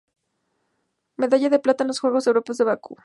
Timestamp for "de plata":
1.51-1.83